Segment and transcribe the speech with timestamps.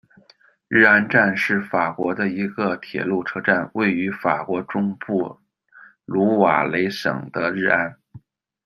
[0.67, 5.39] 日安站是法国的一个铁路车站，位于法国中部
[6.05, 7.99] 卢瓦雷省的日安。